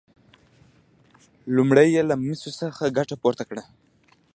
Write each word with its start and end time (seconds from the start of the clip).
لومړی 1.55 1.87
یې 1.95 2.01
له 2.09 2.15
مسو 2.23 2.49
څخه 2.61 2.93
ګټه 2.97 3.15
پورته 3.21 3.43
کړه. 3.49 3.63